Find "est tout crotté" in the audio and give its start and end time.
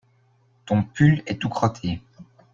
1.27-2.01